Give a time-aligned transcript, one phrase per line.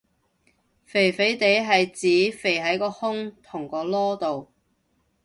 [0.83, 1.85] 肥肥哋係
[2.31, 4.51] 指肥喺個胸同個籮度